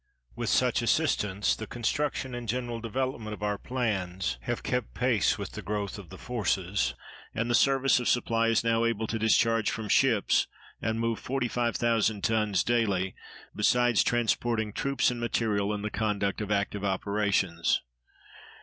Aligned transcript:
With 0.35 0.49
such 0.49 0.81
assistance 0.81 1.55
the 1.55 1.67
construction 1.67 2.33
and 2.33 2.49
general 2.49 2.79
development 2.81 3.35
of 3.35 3.43
our 3.43 3.59
plans 3.59 4.39
have 4.41 4.63
kept 4.63 4.95
pace 4.95 5.37
with 5.37 5.51
the 5.51 5.61
growth 5.61 5.99
of 5.99 6.09
the 6.09 6.17
forces, 6.17 6.95
and 7.35 7.51
the 7.51 7.53
Service 7.53 7.99
of 7.99 8.09
Supply 8.09 8.47
is 8.47 8.63
now 8.63 8.83
able 8.83 9.05
to 9.05 9.19
discharge 9.19 9.69
from 9.69 9.89
ships 9.89 10.47
and 10.81 10.99
move 10.99 11.19
45,000 11.19 12.23
tons 12.23 12.63
daily, 12.63 13.13
besides 13.55 14.03
transporting 14.03 14.73
troops 14.73 15.11
and 15.11 15.19
material 15.19 15.71
in 15.71 15.83
the 15.83 15.91
conduct 15.91 16.41
of 16.41 16.49
active 16.51 16.83
operations. 16.83 17.79